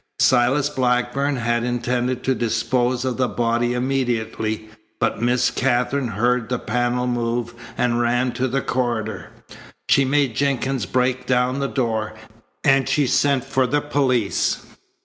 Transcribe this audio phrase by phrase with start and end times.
[0.17, 4.67] Silas Blackburn had intended to dispose of the body immediately,
[4.99, 9.29] but Miss Katherine heard the panel move and ran to the corridor.
[9.89, 12.15] She made Jenkins break down the door,
[12.63, 14.65] and she sent for the police.